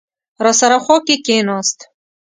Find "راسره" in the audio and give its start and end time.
0.43-0.77